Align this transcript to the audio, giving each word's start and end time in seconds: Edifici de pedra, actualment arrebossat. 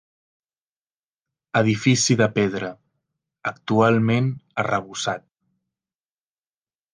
Edifici 1.59 2.15
de 2.21 2.27
pedra, 2.37 2.69
actualment 3.53 4.33
arrebossat. 4.65 5.27